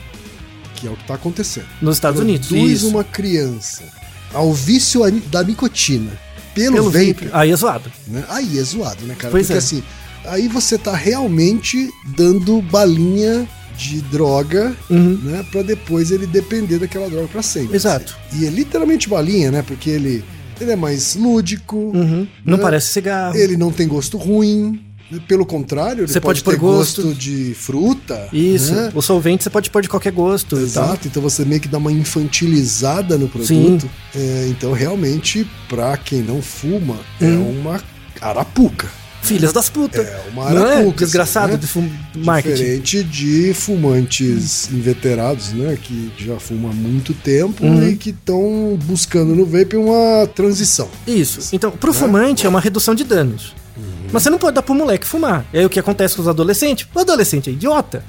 [0.75, 1.65] Que é o que está acontecendo.
[1.82, 2.51] Nos Estados Unidos.
[2.51, 3.84] Introduz uma criança
[4.32, 5.01] ao vício
[5.32, 6.12] da nicotina
[6.53, 7.29] pelo, Pelo vape, vape.
[7.33, 7.91] Aí é zoado.
[8.07, 8.23] né?
[8.29, 9.31] Aí é zoado, né, cara?
[9.31, 9.57] Pois Porque é.
[9.59, 9.83] assim,
[10.25, 15.19] aí você tá realmente dando balinha de droga, Uhum.
[15.23, 17.75] né, para depois ele depender daquela droga para sempre.
[17.75, 18.15] Exato.
[18.29, 18.43] assim.
[18.43, 19.61] E é literalmente balinha, né?
[19.65, 20.23] Porque ele
[20.61, 22.27] ele é mais lúdico, Uhum.
[22.45, 22.63] Não né?
[22.63, 23.35] parece cigarro.
[23.35, 24.79] ele não tem gosto ruim?
[25.27, 27.03] Pelo contrário, Você pode, pode ter gosto.
[27.03, 28.73] gosto de fruta, Isso.
[28.73, 28.91] né?
[28.95, 30.55] O solvente você pode pôr de qualquer gosto.
[30.55, 30.63] e tal.
[30.65, 33.89] Exato, então você meio que dá uma infantilizada no produto.
[34.15, 37.59] É, então, realmente, pra quem não fuma, é Hum.
[37.61, 37.81] uma
[38.21, 38.87] arapuca.
[39.21, 40.05] Filhas das putas.
[40.05, 40.57] É uma é?
[40.75, 41.05] arapuca.
[41.05, 41.89] Desgraçado assim, de fum...
[42.17, 42.55] marketing.
[42.57, 45.77] Diferente de fumantes inveterados, né?
[45.81, 47.87] Que já fumam há muito tempo Uhum.
[47.87, 50.89] e que estão buscando no vape uma transição.
[51.07, 51.55] Isso.
[51.55, 51.99] Então, pro Né?
[51.99, 53.53] fumante é uma redução de danos.
[54.12, 55.45] Mas você não pode dar pro moleque fumar.
[55.51, 56.88] E aí o que acontece com os adolescentes?
[56.93, 58.03] O adolescente é idiota.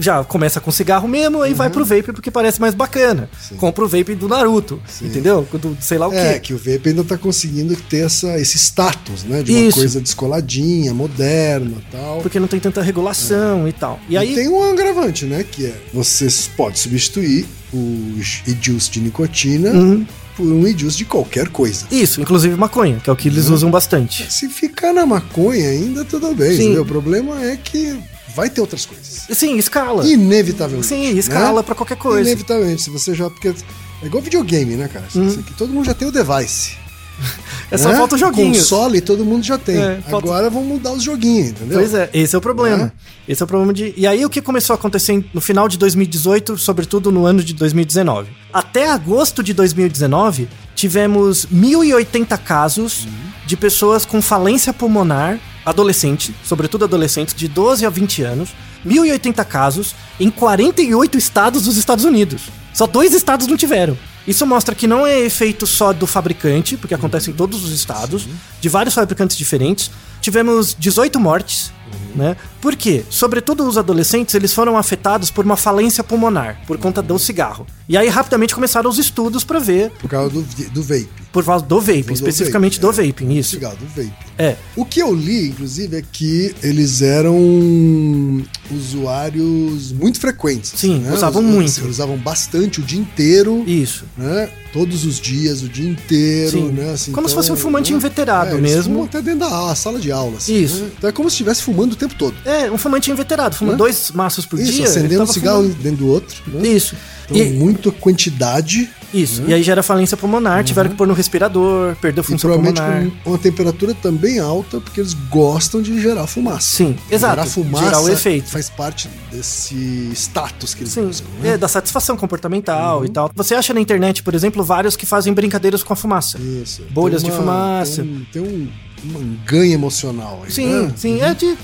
[0.00, 3.22] Já começa com cigarro mesmo, aí vai pro vape porque parece mais bacana.
[3.32, 3.38] Uhum.
[3.50, 3.54] Sim.
[3.56, 4.80] Compra o vape do Naruto.
[4.88, 5.06] Sim.
[5.06, 5.46] Entendeu?
[5.52, 6.40] Do sei lá o É, quê.
[6.40, 9.42] que o vape ainda tá conseguindo ter essa, esse status, né?
[9.42, 9.78] De uma Isso.
[9.78, 12.20] coisa descoladinha, moderna e tal.
[12.22, 14.00] Porque não tem tanta regulação e tal.
[14.08, 14.34] E E aí.
[14.34, 15.44] tem um agravante, né?
[15.44, 20.06] Que é você pode substituir o e-juice de nicotina Uhum.
[20.36, 21.86] Por um e-juice de qualquer coisa.
[21.90, 24.30] Isso, inclusive maconha, que é o que eles usam bastante.
[24.32, 26.64] Se ficar na maconha ainda, tudo bem, Sim.
[26.64, 26.82] entendeu?
[26.82, 27.98] O problema é que
[28.34, 29.26] vai ter outras coisas.
[29.30, 30.06] Sim, escala.
[30.06, 30.86] Inevitavelmente.
[30.86, 31.62] Sim, escala né?
[31.62, 32.28] pra qualquer coisa.
[32.28, 32.82] Inevitavelmente.
[32.82, 33.30] Se você já.
[33.30, 35.06] Porque é igual videogame, né, cara?
[35.06, 36.83] Que todo mundo já tem o device.
[37.70, 37.96] É só né?
[37.96, 38.54] falta o joguinho.
[38.54, 39.76] Console todo mundo já tem.
[39.76, 41.78] É, falta- Agora vão mudar os joguinhos, entendeu?
[41.78, 42.76] Pois é, esse é o problema.
[42.76, 42.92] Né?
[43.26, 43.92] Esse é o problema de.
[43.96, 47.54] E aí o que começou a acontecer no final de 2018, sobretudo no ano de
[47.54, 48.30] 2019?
[48.52, 53.08] Até agosto de 2019, tivemos 1.080 casos
[53.46, 58.50] de pessoas com falência pulmonar, adolescente, sobretudo adolescentes de 12 a 20 anos.
[58.86, 62.42] 1.080 casos em 48 estados dos Estados Unidos.
[62.74, 63.96] Só dois estados não tiveram.
[64.26, 68.26] Isso mostra que não é efeito só do fabricante, porque acontece em todos os estados,
[68.60, 69.90] de vários fabricantes diferentes.
[70.20, 71.72] Tivemos 18 mortes,
[72.14, 72.36] né?
[72.60, 73.02] Por quê?
[73.10, 77.66] Sobretudo os adolescentes, eles foram afetados por uma falência pulmonar, por conta do cigarro.
[77.88, 81.08] E aí rapidamente começaram os estudos pra ver, Por causa do, do vape.
[81.32, 83.06] por causa do vaping, Do especificamente do vape, é.
[83.12, 83.50] vaping, isso.
[83.50, 84.12] Cigarro, do vape.
[84.38, 84.56] É.
[84.74, 90.72] O que eu li, inclusive, é que eles eram usuários muito frequentes.
[90.76, 91.12] Sim, né?
[91.12, 91.68] usavam Us- muito.
[91.68, 94.04] assim, usavam bastante o dia inteiro, Isso.
[94.16, 94.48] né?
[94.72, 96.68] Todos os dias, o dia inteiro, Sim.
[96.70, 96.90] né?
[96.92, 97.96] Assim, Como se então, fosse um fumante né?
[97.96, 99.04] inveterado É, eles mesmo.
[99.04, 100.38] até dentro da sala de aula.
[100.38, 100.80] assim, Isso.
[100.82, 100.90] né?
[100.98, 102.34] Então é como se estivesse fumando o tempo todo.
[102.44, 103.78] É, um fumante inveterado, fuma Né?
[103.78, 104.80] dois maços por Isso, dia.
[104.80, 105.82] ele acendendo um cigarro fumando.
[105.82, 106.36] dentro do outro.
[106.46, 106.68] Né?
[106.68, 106.94] Isso.
[107.30, 109.44] Então, E- muita quantidade Isso.
[109.46, 112.26] E aí gera falência pulmonar, tiveram que pôr no respirador, perdeu Uhum.
[112.26, 113.22] e função provavelmente pulmonar.
[113.22, 116.66] com uma temperatura também alta, porque eles gostam de gerar fumaça.
[116.76, 117.36] Sim, exato.
[117.36, 118.50] Gerar fumaça Gerar o efeito.
[118.50, 121.26] faz parte desse status que eles Sim, buscam.
[121.40, 121.50] Né?
[121.50, 123.04] é, da satisfação comportamental Uhum.
[123.04, 123.30] e tal.
[123.36, 126.36] Você acha na internet, por exemplo, vários que fazem brincadeiras com a fumaça.
[126.38, 126.82] Isso.
[126.90, 128.02] Bolhas Tem de fumaça.
[128.02, 128.68] Tem, um, tem um,
[129.16, 130.50] um ganho emocional aí.
[130.52, 130.92] Sim, né?
[130.96, 131.56] sim, é de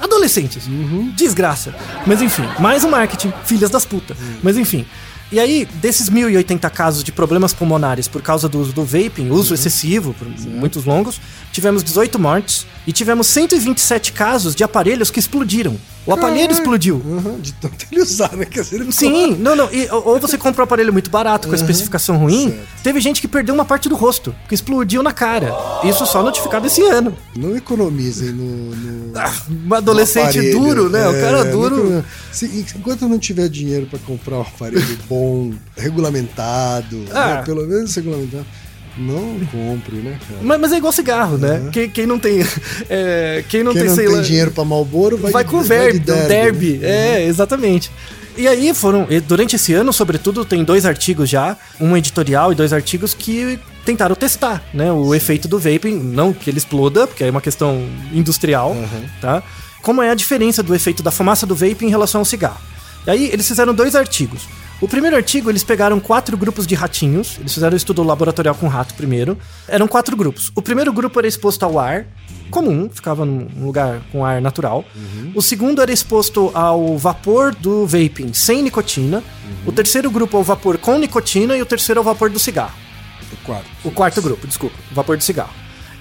[0.00, 0.66] adolescentes.
[0.66, 1.12] Uhum.
[1.16, 1.74] Desgraça.
[2.06, 4.16] Mas enfim, mais um marketing, filhas das putas.
[4.42, 4.84] Mas enfim.
[5.32, 9.48] E aí, desses 1.080 casos de problemas pulmonares por causa do uso do vaping, uso
[9.50, 9.54] Uhum.
[9.54, 15.76] excessivo, por muitos longos, tivemos 18 mortes e tivemos 127 casos de aparelhos que explodiram.
[16.06, 16.52] O aparelho Caralho.
[16.52, 16.96] explodiu.
[17.04, 18.44] Uhum, de tanto ele usar, né?
[18.44, 19.72] Quer dizer, ele Sim, não, não.
[19.72, 22.50] e- ou você compra um aparelho muito barato com a especificação ruim.
[22.50, 22.82] certo.
[22.82, 25.50] Teve gente que perdeu uma parte do rosto, que explodiu na cara.
[25.82, 27.16] Isso só notificado esse ano.
[27.36, 28.74] Não economizem no.
[28.74, 29.12] no
[29.70, 30.60] Um adolescente aparelho.
[30.60, 31.08] duro, né?
[31.08, 31.76] o É, cara não duro.
[31.86, 37.36] econo- Se- enquanto não tiver dinheiro pra comprar um aparelho bom, regulamentado, Ah.
[37.36, 38.44] né, pelo menos regulamentado,
[38.96, 40.40] não compre, né, cara?
[40.42, 41.68] Mas, mas é igual cigarro, né?
[41.72, 42.40] Quem, quem não tem.
[42.88, 44.22] é, quem não Quem tem, não sei tem lá.
[44.22, 46.72] dinheiro pra Malboro vai, vai de- com o de verbe, o derby.
[46.78, 47.22] né?
[47.22, 47.90] É, exatamente.
[48.36, 52.72] E aí foram, durante esse ano, sobretudo, tem dois artigos já, um editorial e dois
[52.72, 57.30] artigos que tentaram testar, né, o efeito do vaping, não que ele exploda, porque é
[57.30, 58.74] uma questão industrial,
[59.20, 59.40] tá?
[59.82, 62.58] como é a diferença do efeito da fumaça do vape em relação ao cigarro.
[63.06, 64.42] E aí eles fizeram dois artigos.
[64.80, 68.68] O primeiro artigo, eles pegaram quatro grupos de ratinhos, eles fizeram um estudo laboratorial com
[68.68, 69.38] rato primeiro.
[69.68, 70.50] Eram quatro grupos.
[70.54, 72.06] O primeiro grupo era exposto ao ar
[72.50, 74.84] comum, ficava num lugar com ar natural.
[75.34, 79.22] O segundo era exposto ao vapor do vaping sem nicotina.
[79.64, 82.74] O terceiro grupo ao vapor com nicotina e o terceiro ao vapor do cigarro.
[83.32, 83.70] O quarto.
[83.84, 85.52] O quarto grupo, desculpa, o vapor de cigarro.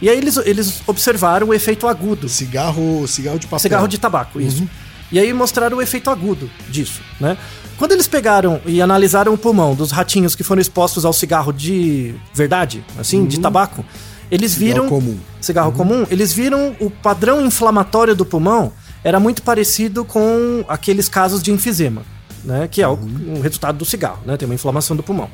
[0.01, 2.27] E aí eles, eles observaram o efeito agudo.
[2.27, 3.59] Cigarro, cigarro de papel.
[3.59, 4.67] Cigarro de tabaco, isso.
[5.11, 7.37] E aí mostraram o efeito agudo disso, né?
[7.77, 12.15] Quando eles pegaram e analisaram o pulmão dos ratinhos que foram expostos ao cigarro de
[12.33, 13.83] verdade, assim, de tabaco,
[14.31, 15.19] eles Cigarro viram comum.
[15.41, 18.71] cigarro comum, eles viram o padrão inflamatório do pulmão
[19.03, 22.03] era muito parecido com aqueles casos de enfisema,
[22.43, 22.67] né?
[22.67, 24.37] Que é o, o resultado do cigarro, né?
[24.37, 25.29] Tem uma inflamação do pulmão.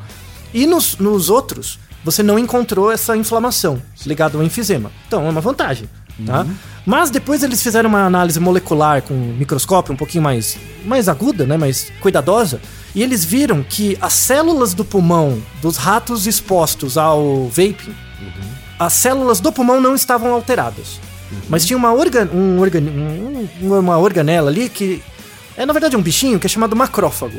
[0.53, 4.91] E nos, nos outros, você não encontrou essa inflamação ligada ao enfisema.
[5.07, 5.87] Então é uma vantagem,
[6.25, 6.45] tá?
[6.85, 11.45] Mas depois eles fizeram uma análise molecular com um microscópio um pouquinho mais, mais aguda,
[11.45, 11.55] né?
[11.57, 12.59] Mais cuidadosa.
[12.95, 17.93] E eles viram que as células do pulmão dos ratos expostos ao vaping,
[18.79, 20.99] as células do pulmão não estavam alteradas.
[21.47, 23.47] Mas tinha uma, orga, um organi, um-
[23.79, 25.03] uma organela ali que
[25.55, 27.37] é, na verdade, um bichinho que é chamado macrófago.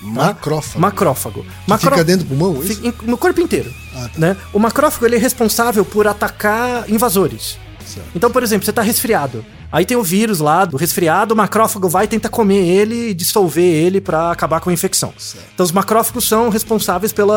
[0.00, 0.80] Macrófago.
[0.80, 1.42] Macrófago.
[1.42, 2.74] Que Macró- fica dentro do pulmão, isso?
[2.76, 3.72] Fica em- no corpo inteiro.
[3.94, 4.18] Ah, tá.
[4.18, 4.36] né?
[4.52, 7.58] O macrófago ele é responsável por atacar invasores.
[7.96, 8.08] Certo.
[8.14, 9.44] Então, por exemplo, você tá resfriado.
[9.72, 13.64] Aí tem o vírus lá do resfriado, o macrófago vai tentar comer ele e dissolver
[13.64, 15.12] ele para acabar com a infecção.
[15.18, 15.44] Certo.
[15.54, 17.32] Então, os macrófagos são responsáveis pelo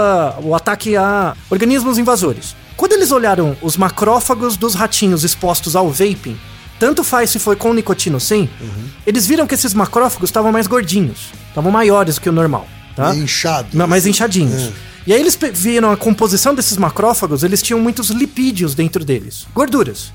[0.55, 2.55] ataque a organismos invasores.
[2.77, 6.37] Quando eles olharam os macrófagos dos ratinhos expostos ao vaping,
[6.79, 8.85] tanto faz se foi com nicotina ou sem, Uhum.
[9.05, 12.65] eles viram que esses macrófagos estavam mais gordinhos, estavam maiores do que o normal.
[12.95, 13.11] Tá?
[13.11, 13.67] Meio inchado.
[13.73, 14.63] Ma- mais inchadinhos.
[14.63, 14.71] É.
[15.09, 20.13] E aí eles viram a composição desses macrófagos, eles tinham muitos lipídios dentro deles, gorduras,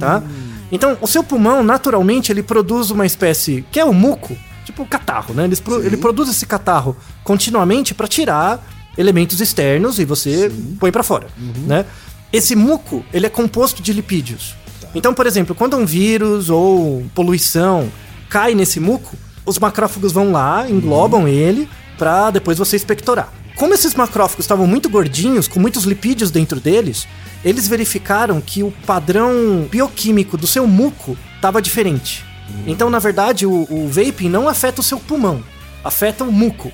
[0.00, 0.24] tá?
[0.72, 4.86] Então, o seu pulmão, naturalmente, ele produz uma espécie, que é o muco, tipo o
[4.86, 5.48] catarro, né?
[5.62, 8.66] Pro- ele produz esse catarro continuamente para tirar
[8.98, 11.28] elementos externos e você põe para fora,
[11.68, 11.86] né?
[12.32, 14.56] Esse muco, ele é composto de lipídios.
[14.96, 17.88] Então, por exemplo, quando um vírus ou poluição
[18.28, 19.16] cai nesse muco,
[19.46, 23.32] os macrófagos vão lá, englobam ele, pra depois você expectorar.
[23.56, 27.06] Como esses macrófagos estavam muito gordinhos, com muitos lipídios dentro deles,
[27.44, 32.24] eles verificaram que o padrão bioquímico do seu muco estava diferente.
[32.66, 35.42] Então, na verdade, o, o vaping não afeta o seu pulmão,
[35.84, 36.70] afeta o muco.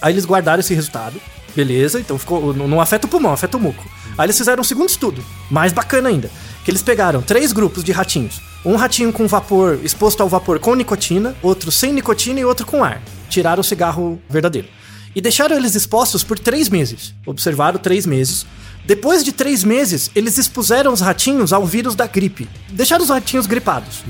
[0.00, 1.20] Aí eles guardaram esse resultado,
[1.54, 3.84] beleza, então ficou, não não afeta o pulmão, afeta o muco.
[4.16, 6.30] Aí eles fizeram um segundo estudo, mais bacana ainda,
[6.64, 8.40] que eles pegaram três grupos de ratinhos.
[8.64, 12.84] Um ratinho com vapor, exposto ao vapor com nicotina, outro sem nicotina e outro com
[12.84, 13.02] ar.
[13.28, 14.68] Tiraram o cigarro verdadeiro.
[15.14, 17.14] E deixaram eles expostos por três meses.
[17.26, 18.46] Observaram três meses.
[18.84, 22.48] Depois de três meses, eles expuseram os ratinhos ao vírus da gripe.
[22.70, 24.02] Deixaram os ratinhos gripados.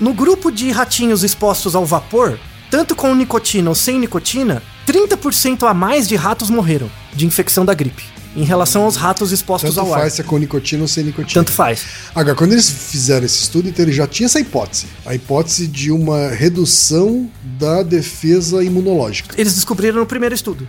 [0.00, 2.38] No grupo de ratinhos expostos ao vapor,
[2.70, 7.72] tanto com nicotina ou sem nicotina, 30% a mais de ratos morreram de infecção da
[7.72, 8.04] gripe,
[8.36, 10.00] em relação aos ratos expostos Tanto ao ar.
[10.00, 11.42] faz se é com nicotina ou sem nicotina.
[11.44, 11.84] Tanto faz.
[12.14, 14.86] Agora, quando eles fizeram esse estudo, então eles já tinham essa hipótese.
[15.06, 19.34] A hipótese de uma redução da defesa imunológica.
[19.38, 20.66] Eles descobriram no primeiro estudo.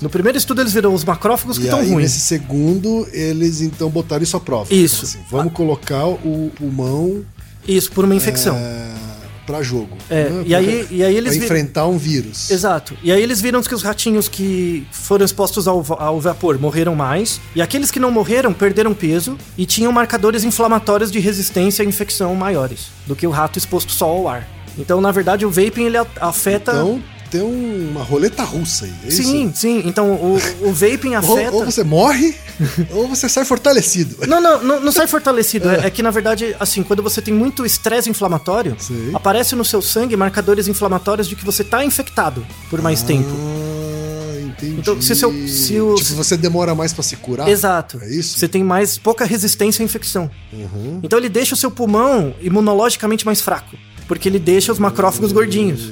[0.00, 1.96] No primeiro estudo eles viram os macrófagos que E estão ruins.
[2.10, 4.72] nesse segundo, eles então botaram isso à prova.
[4.74, 5.04] Isso.
[5.04, 7.22] Então, assim, vamos colocar o pulmão
[7.68, 8.56] Isso, por uma infecção.
[8.56, 8.90] é,
[9.52, 9.96] pra jogo.
[10.08, 10.42] É, né?
[10.46, 12.50] e aí- e aí eles Pra enfrentar um vírus.
[12.50, 12.96] Exato.
[13.02, 17.38] E aí eles viram que os ratinhos que foram expostos ao, ao vapor morreram mais,
[17.54, 22.34] e aqueles que não morreram perderam peso e tinham marcadores inflamatórios de resistência à infecção
[22.34, 24.48] maiores do que o rato exposto só ao ar.
[24.78, 26.72] Então, na verdade, o vaping ele afeta.
[26.72, 28.92] Então, tem uma roleta russa aí.
[29.06, 29.56] É sim, isso?
[29.60, 29.82] sim.
[29.86, 31.56] Então, o, o vaping Ou, afeta.
[31.56, 32.34] ou você morre,
[32.92, 34.26] ou você sai fortalecido.
[34.26, 35.68] Não, não, não, não sai fortalecido.
[35.70, 35.86] É.
[35.86, 39.10] é que, na verdade, assim, quando você tem muito estresse inflamatório, Sei.
[39.14, 43.30] aparece no seu sangue marcadores inflamatórios de que você tá infectado por mais tempo.
[43.30, 44.76] Ah, entendi.
[44.78, 47.48] Então, se seu- se o- Tipo, você demora mais pra se curar.
[47.48, 47.98] Exato.
[48.02, 48.38] É isso?
[48.38, 50.30] Você tem mais pouca resistência à infecção.
[50.52, 51.00] Uhum.
[51.02, 53.74] Então ele deixa o seu pulmão imunologicamente mais fraco.
[54.06, 55.90] Porque ele deixa os macrófagos gordinhos.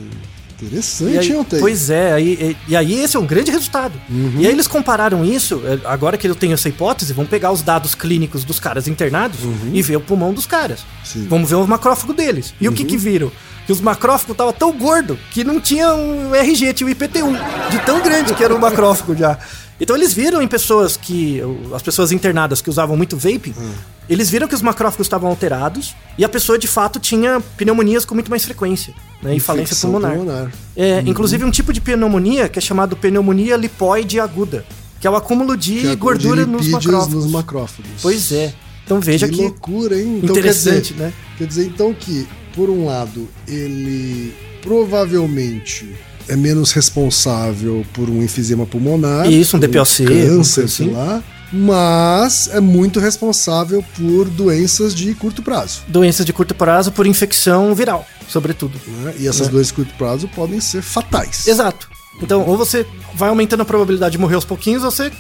[0.63, 1.61] Interessante, E aí- Altair?
[1.61, 3.95] pois é, aí, e, e aí esse é um grande resultado.
[4.09, 4.35] Uhum.
[4.39, 7.63] E aí eles compararam isso, é, agora que eu tenho essa hipótese, vão pegar os
[7.63, 9.39] dados clínicos dos caras internados
[9.73, 10.81] e ver o pulmão dos caras.
[10.81, 10.87] Uhum.
[11.05, 11.19] Sim.
[11.23, 11.29] Uhum.
[11.29, 12.55] Vamos ver o macrófago deles.
[12.61, 13.31] E o que que viram?
[13.67, 17.79] Que os macrófagos estavam tão gordo que não tinha um RG, tinha um IPT1, de
[17.85, 19.39] tão grande que era o macrófago já.
[19.81, 21.41] Então eles viram em pessoas que.
[21.75, 23.73] As pessoas internadas que usavam muito vaping, Hum.
[24.09, 28.15] eles viram que os macrófagos estavam alterados e a pessoa de fato tinha pneumonias com
[28.15, 28.93] muito mais frequência.
[29.23, 30.13] Né, e falência pulmonar.
[30.17, 30.53] pulmonar.
[30.77, 34.65] É, Inclusive um tipo de pneumonia que é chamado pneumonia lipoide aguda,
[34.99, 37.15] que é o acúmulo de é gordura de nos macrófagos.
[37.15, 37.91] nos macrófagos.
[38.03, 38.55] Pois é.
[38.85, 40.21] Então veja que que, loucura, hein?
[40.23, 41.13] interessante, quer dizer, né?
[41.39, 45.95] Quer dizer, então, que por um lado, ele provavelmente
[46.31, 49.31] é menos responsável por um enfisema pulmonar.
[49.31, 50.85] Isso, um DPOC, Câncer, assim.
[50.85, 51.23] sei lá.
[51.53, 55.81] Mas é muito responsável por doenças de curto prazo.
[55.89, 58.81] Doenças de curto prazo por infecção viral, sobretudo.
[59.03, 59.15] né?
[59.19, 59.51] E essas É.
[59.51, 61.47] doenças de curto prazo podem ser fatais.
[61.49, 61.89] Exato.
[62.23, 65.11] Então, ou você vai aumentando a probabilidade de morrer aos pouquinhos, ou você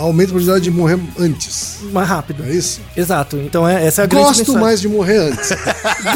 [0.00, 1.78] Aumenta a probabilidade de morrer antes.
[1.92, 2.42] mais rápido.
[2.44, 2.80] É isso?
[2.96, 3.36] Exato.
[3.36, 4.60] Então, é, essa é a grande Gosto mensagem.
[4.60, 5.50] mais de morrer antes.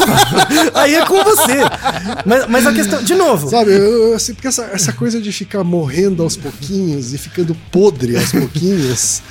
[0.73, 1.57] Aí é com você.
[2.25, 5.31] Mas, mas a questão, de novo, Sabe, eu, eu, assim, porque essa, essa coisa de
[5.31, 9.21] ficar morrendo aos pouquinhos e ficando podre aos pouquinhos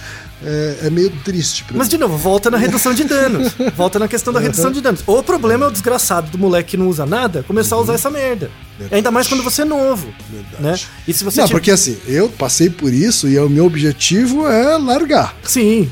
[0.44, 3.52] é, é meio triste Mas, de novo, volta na redução de danos.
[3.76, 5.02] Volta na questão da redução de danos.
[5.07, 8.11] O problema é o desgraçado do moleque que não usa nada começar a usar essa
[8.11, 8.50] merda.
[8.90, 10.07] Ainda mais quando você é novo.
[10.30, 10.62] Verdade.
[10.62, 10.78] Né?
[11.09, 14.46] E se você Não, tiver- porque assim, eu passei por isso e o meu objetivo
[14.48, 15.35] é largar.
[15.44, 15.90] Sim.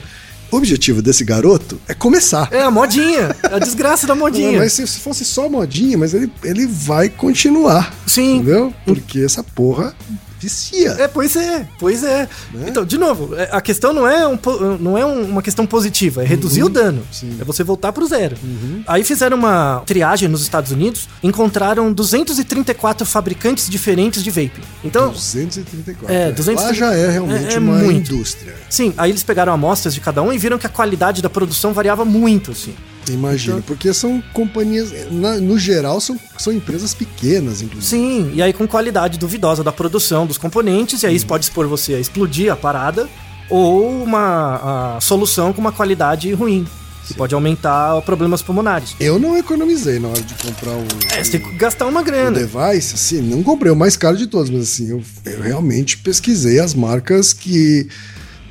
[0.50, 2.48] O objetivo desse garoto é começar.
[2.50, 3.34] É a modinha.
[3.42, 4.58] É a desgraça da modinha.
[4.58, 7.90] Mas se, se fosse só modinha, mas ele, ele vai continuar.
[8.06, 8.36] Sim.
[8.36, 8.74] Entendeu?
[8.84, 9.94] Porque essa porra
[10.42, 10.90] vicia.
[10.98, 12.28] É, pois é, pois é.
[12.52, 12.66] Né?
[12.68, 14.38] Então, de novo, é- a questão não é, um
[14.81, 16.98] não é um- uma questão positiva, é reduzir o dano.
[16.98, 17.05] Uhum.
[17.12, 17.31] Sim.
[17.31, 17.37] Uhum.
[17.40, 18.37] É você voltar pro zero.
[18.87, 24.62] Aí fizeram uma triagem nos Estados Unidos, encontraram 234 fabricantes diferentes de vaping.
[24.85, 26.14] Então, 234.
[26.14, 26.33] É, né?
[26.33, 28.12] 200 Lá já é realmente é- é uma muito.
[28.12, 28.55] indústria.
[28.68, 31.72] sim, aí eles pegaram amostras de cada um e viram que a qualidade da produção
[31.72, 32.74] variava muito, assim.
[33.08, 37.88] Imagino, Então- porque são companhias, na- no geral, são, são empresas pequenas, inclusive.
[37.88, 41.66] Sim, e aí com qualidade duvidosa da produção dos componentes, e aí isso pode expor
[41.66, 43.08] você a explodir a parada,
[43.50, 46.66] ou uma solução com uma qualidade ruim,
[47.06, 48.94] que pode aumentar problemas pulmonares.
[49.00, 52.04] Eu não economizei na hora de comprar o, É, você tem que gastar uma o
[52.04, 52.38] grana.
[52.38, 56.60] device, assim, não comprei o mais caro de todos, mas assim, eu, eu realmente pesquisei
[56.60, 57.88] as marcas que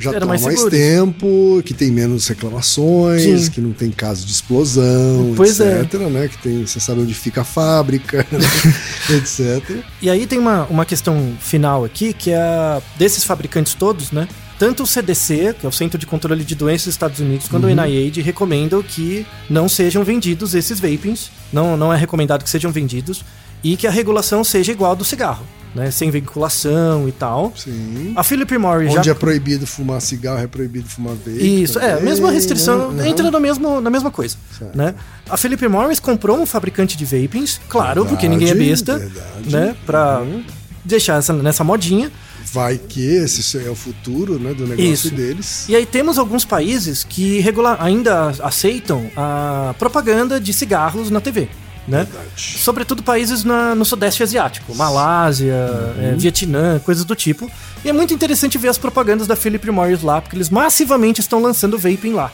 [0.02, 3.52] já estão há mais mais, tempo, que tem menos reclamações, Sim.
[3.52, 5.82] que não tem caso de explosão, Pois é.
[5.82, 6.28] etc, né?
[6.28, 8.26] Que tem, você sabe onde fica a fábrica,
[9.10, 9.78] etc.
[10.02, 14.28] E aí tem uma, uma questão final aqui, que é a- desses fabricantes todos, né?
[14.58, 17.66] Tanto o CDC, que é o Centro de Controle de Doenças dos Estados Unidos, quanto
[17.66, 21.32] o NIH recomendam que não sejam vendidos esses vapings.
[21.52, 23.26] Não, não é recomendado que sejam vendidos.
[23.64, 25.90] E que a regulação seja igual ao do cigarro, né?
[25.92, 27.54] Sem vinculação e tal.
[27.56, 28.14] Sim.
[28.16, 29.12] A Philip Morris Onde já...
[29.12, 31.64] é proibido fumar cigarro, é proibido fumar vape.
[31.64, 33.08] Isso, é, a também, mesma restrição, né?
[33.08, 34.78] entra no mesmo, na mesma coisa, Certo.
[34.78, 34.94] né?
[35.30, 39.50] A Philip Morris comprou um fabricante de vapings, claro, Verdade, porque ninguém é besta, verdade.
[39.52, 39.76] né?
[39.86, 40.44] Pra Uhum.
[40.84, 42.12] deixar essa, nessa modinha.
[42.54, 45.12] Vai que esse é o futuro né, do negócio Isso.
[45.12, 45.70] deles.
[45.70, 51.48] E aí temos alguns países que regula- ainda aceitam a propaganda de cigarros na TV,
[51.88, 52.04] né?
[52.10, 52.58] Verdade.
[52.60, 55.54] Sobretudo países na- no Sudeste Asiático, Malásia,
[55.98, 56.04] Uhum.
[56.12, 57.50] é, Vietnã, coisas do tipo.
[57.84, 61.42] E é muito interessante ver as propagandas da Philip Morris lá, porque eles massivamente estão
[61.42, 62.32] lançando vaping lá,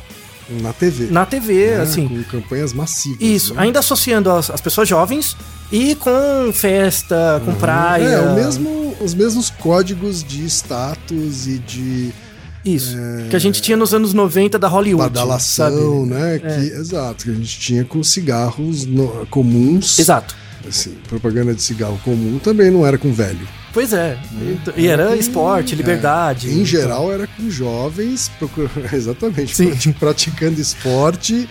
[0.62, 1.08] Na TV.
[1.10, 2.08] na TV, né, assim.
[2.08, 3.22] Com campanhas massivas.
[3.22, 3.62] Isso, né?
[3.64, 5.36] ainda associando as, as pessoas jovens
[5.72, 8.04] e com festa, com praia.
[8.06, 12.12] É, o mesmo, os mesmos códigos de status e de
[12.66, 12.96] Isso.
[13.30, 15.10] Que a gente tinha nos anos 90 da Hollywood.
[15.10, 15.78] badalação, sabe?
[15.82, 16.06] É.
[16.06, 16.40] né?
[16.40, 19.98] Que, Exato, que a gente tinha com cigarros no- comuns.
[20.00, 20.36] Exato.
[20.68, 23.48] Assim, propaganda de cigarro comum também não era com velho.
[23.74, 24.18] Pois é.
[24.76, 26.48] E, e era esporte, liberdade.
[26.50, 26.66] Em então.
[26.66, 28.70] geral era com jovens, procur...
[28.92, 29.68] exatamente, Sim.
[29.70, 31.48] prati- praticando esporte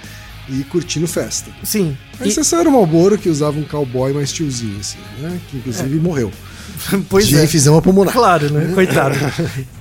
[0.48, 1.50] e curtindo festa.
[1.62, 1.96] Sim.
[2.20, 5.38] A E- exceção era o Malboro, que usava um cowboy mais tiozinho, assim, né?
[5.50, 6.30] Que inclusive morreu.
[7.08, 7.44] pois de é.
[7.44, 8.12] enfisema pulmonar.
[8.12, 8.72] Claro, né?
[8.74, 9.16] Coitado.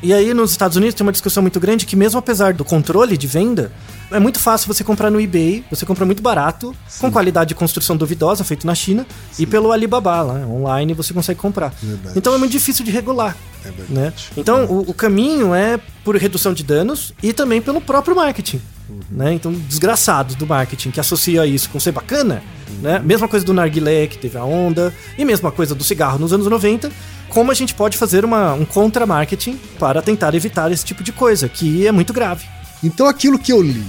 [0.02, 3.18] E aí, nos Estados Unidos, tem uma discussão muito grande que, mesmo apesar do controle
[3.18, 3.72] de venda,
[4.12, 7.98] é muito fácil você comprar no eBay, você compra muito barato, com qualidade de construção
[7.98, 9.06] duvidosa, feito na China,
[9.40, 11.74] e pelo Alibaba, lá, online você consegue comprar.
[11.82, 12.18] Verdade.
[12.18, 13.36] Então é muito difícil de regular.
[13.66, 13.72] É.
[13.90, 14.14] Né?
[14.38, 18.62] Então, o, o caminho é por redução de danos e também pelo próprio marketing.
[18.90, 19.00] Uhum.
[19.12, 19.34] Né?
[19.34, 22.44] Então, desgraçados do marketing que associa isso com ser bacana,
[22.82, 23.00] né?
[23.00, 26.48] Mesma coisa do narguilé, que teve a onda, e mesma coisa do cigarro nos anos
[26.48, 26.92] 90,
[27.30, 31.50] como a gente pode fazer uma, um contra-marketing para tentar evitar esse tipo de coisa,
[31.50, 32.46] que é muito grave.
[32.84, 33.84] Então aquilo que eu li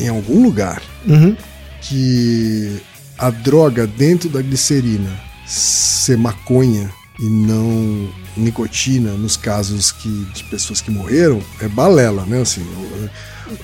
[0.00, 1.36] em algum lugar Uhum.
[1.80, 2.80] que
[3.18, 5.10] a droga dentro da glicerina
[5.46, 12.40] ser maconha e não nicotina nos casos que, de pessoas que morreram é balela, né?
[12.40, 12.64] Assim,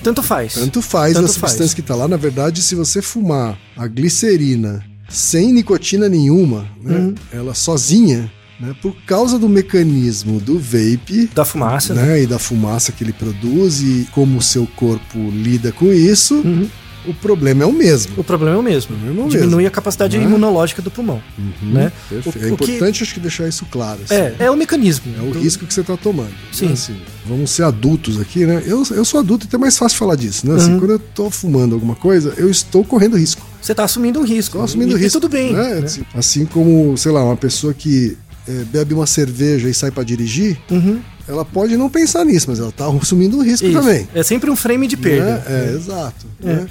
[0.03, 0.53] Tanto faz.
[0.53, 1.73] tanto faz Tanto a substância faz.
[1.73, 2.07] que tá lá.
[2.07, 7.15] Na verdade, se você fumar a glicerina sem nicotina nenhuma, né, Uhum.
[7.31, 12.03] ela sozinha, né, por causa do mecanismo do vape, Da fumaça, né?
[12.05, 16.35] né, e da fumaça que ele produz e como o seu corpo lida com isso,
[16.35, 16.67] Uhum.
[17.07, 18.13] O problema é o mesmo.
[18.17, 18.95] O problema é o mesmo.
[18.95, 19.67] problema é o Diminui mesmo.
[19.67, 20.23] a capacidade Né?
[20.23, 21.21] imunológica do pulmão.
[21.61, 21.91] né?
[22.09, 22.37] Perfeito.
[22.39, 23.99] O- é o que- importante, acho que, deixar isso claro.
[24.03, 24.13] assim.
[24.15, 25.05] É, é o mecanismo.
[25.17, 26.33] É o risco que você está tomando.
[26.51, 26.67] Sim.
[26.67, 26.95] Né, assim,
[27.25, 28.63] vamos ser adultos aqui, né?
[28.65, 30.55] Eu, eu sou adulto, então é mais fácil falar disso, né?
[30.55, 30.79] Assim, Uhum.
[30.79, 33.41] quando eu tô fumando alguma coisa, eu estou correndo risco.
[33.61, 34.55] Você está assumindo um risco.
[34.57, 35.17] Estou assumindo e, risco.
[35.17, 35.53] E tudo bem.
[35.53, 35.75] né?
[35.75, 35.85] né?
[35.85, 40.03] Assim, assim como, sei lá, uma pessoa que é, bebe uma cerveja e sai para
[40.03, 40.99] dirigir, Uhum.
[41.27, 43.75] ela pode não pensar nisso, mas ela tá assumindo um risco Isso.
[43.79, 44.07] também.
[44.13, 45.37] É sempre um frame de perda.
[45.37, 45.43] Né?
[45.47, 46.27] É, exato.
[46.43, 46.67] né?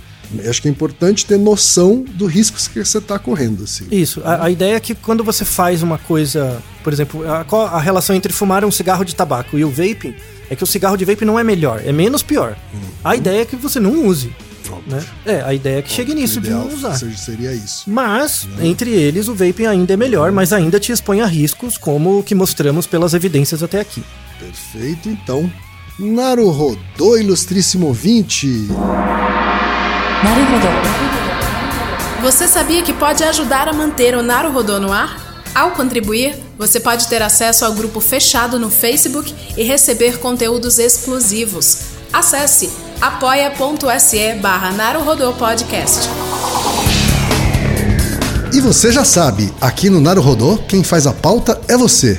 [0.49, 3.65] Acho que é importante ter noção do risco que você está correndo.
[3.65, 3.87] Assim.
[3.91, 4.21] Isso.
[4.25, 7.41] A, a ideia é que quando você faz uma coisa, por exemplo, a,
[7.77, 10.15] a relação entre fumar um cigarro de tabaco e o vaping
[10.51, 12.57] é que o cigarro de vaping não é melhor, é menos pior.
[13.03, 14.31] A ideia é que você não use.
[14.87, 15.03] Né?
[15.25, 16.95] É, a ideia é que chegue nisso de não usar.
[16.97, 17.85] seja- seria isso.
[17.89, 22.19] Mas, entre eles, o vaping ainda é melhor, mas ainda te expõe a riscos, como
[22.19, 24.03] o que mostramos pelas evidências até aqui.
[24.41, 25.51] Perfeito, então.
[25.99, 28.67] Naruhodô, ilustríssimo ouvinte.
[32.23, 35.45] Você sabia que pode ajudar a manter o Naruhodô no ar?
[35.55, 41.79] Ao contribuir, você pode ter acesso ao grupo fechado no Facebook e receber conteúdos exclusivos.
[42.13, 42.71] Acesse
[43.01, 44.73] apoia.se barra
[45.39, 46.09] Podcast.
[48.53, 52.19] E você já sabe, aqui no Naruhodô, quem faz a pauta é você.